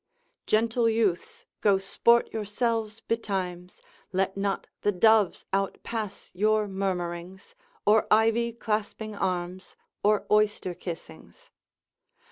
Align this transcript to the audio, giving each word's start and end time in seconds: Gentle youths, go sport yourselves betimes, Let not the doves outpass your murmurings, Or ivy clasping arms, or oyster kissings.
Gentle 0.47 0.89
youths, 0.89 1.45
go 1.61 1.77
sport 1.77 2.33
yourselves 2.33 3.01
betimes, 3.01 3.83
Let 4.11 4.35
not 4.35 4.65
the 4.81 4.91
doves 4.91 5.45
outpass 5.53 6.31
your 6.33 6.67
murmurings, 6.67 7.53
Or 7.85 8.07
ivy 8.09 8.51
clasping 8.51 9.13
arms, 9.15 9.75
or 10.01 10.25
oyster 10.31 10.73
kissings. 10.73 11.51